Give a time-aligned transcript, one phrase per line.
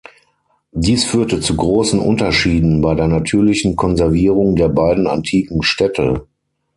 [0.71, 6.25] Dies führte zu großen Unterschieden bei der natürlichen Konservierung der beiden antiken Städte.